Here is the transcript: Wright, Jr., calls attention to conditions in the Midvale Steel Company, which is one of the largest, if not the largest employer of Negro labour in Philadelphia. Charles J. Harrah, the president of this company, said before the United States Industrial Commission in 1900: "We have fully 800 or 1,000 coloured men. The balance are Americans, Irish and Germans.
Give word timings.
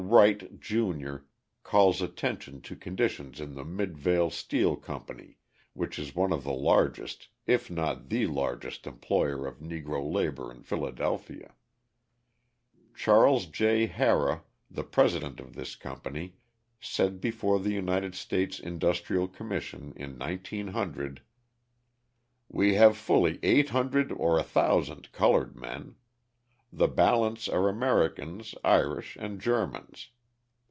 Wright, 0.07 0.59
Jr., 0.59 1.17
calls 1.63 2.01
attention 2.01 2.59
to 2.61 2.75
conditions 2.75 3.39
in 3.39 3.53
the 3.53 3.63
Midvale 3.63 4.29
Steel 4.31 4.75
Company, 4.75 5.37
which 5.73 5.97
is 5.99 6.13
one 6.15 6.33
of 6.33 6.43
the 6.43 6.51
largest, 6.51 7.27
if 7.47 7.69
not 7.69 8.09
the 8.09 8.25
largest 8.27 8.85
employer 8.87 9.45
of 9.47 9.59
Negro 9.59 10.11
labour 10.11 10.51
in 10.51 10.63
Philadelphia. 10.63 11.53
Charles 12.95 13.45
J. 13.45 13.87
Harrah, 13.87 14.41
the 14.71 14.83
president 14.83 15.39
of 15.39 15.53
this 15.53 15.75
company, 15.77 16.33
said 16.81 17.21
before 17.21 17.59
the 17.59 17.71
United 17.71 18.13
States 18.15 18.59
Industrial 18.59 19.27
Commission 19.29 19.93
in 19.95 20.17
1900: 20.19 21.21
"We 22.49 22.73
have 22.73 22.97
fully 22.97 23.37
800 23.43 24.11
or 24.11 24.33
1,000 24.37 25.11
coloured 25.13 25.55
men. 25.55 25.95
The 26.73 26.87
balance 26.87 27.49
are 27.49 27.67
Americans, 27.67 28.55
Irish 28.63 29.17
and 29.17 29.41
Germans. 29.41 30.07